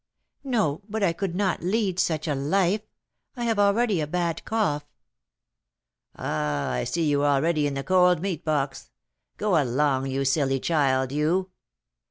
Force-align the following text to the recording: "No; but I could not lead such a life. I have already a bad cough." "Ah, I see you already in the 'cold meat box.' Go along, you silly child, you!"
"No; 0.43 0.81
but 0.89 1.03
I 1.03 1.13
could 1.13 1.35
not 1.35 1.61
lead 1.61 1.99
such 1.99 2.27
a 2.27 2.33
life. 2.33 2.81
I 3.35 3.43
have 3.43 3.59
already 3.59 4.01
a 4.01 4.07
bad 4.07 4.43
cough." 4.45 4.83
"Ah, 6.15 6.71
I 6.71 6.85
see 6.85 7.03
you 7.07 7.23
already 7.23 7.67
in 7.67 7.75
the 7.75 7.83
'cold 7.83 8.19
meat 8.19 8.43
box.' 8.43 8.89
Go 9.37 9.61
along, 9.61 10.07
you 10.07 10.25
silly 10.25 10.59
child, 10.59 11.11
you!" 11.11 11.51